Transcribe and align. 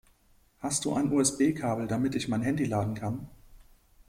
Hast 0.61 0.85
du 0.85 0.95
ein 0.95 1.11
usb-Kabel, 1.11 1.85
damit 1.85 2.15
ich 2.15 2.27
mein 2.27 2.41
Handy 2.41 2.63
laden 2.65 2.95
kann? 2.95 3.27